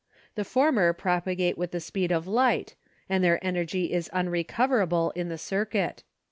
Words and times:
The 0.33 0.43
former 0.43 0.93
propagate 0.93 1.59
with 1.59 1.69
the 1.69 1.79
speed 1.79 2.11
of 2.11 2.25
light 2.25 2.73
and 3.07 3.23
their 3.23 3.37
energy 3.45 3.93
is 3.93 4.09
unrecoverable 4.11 5.11
in 5.11 5.29
the 5.29 5.37
circuit. 5.37 6.01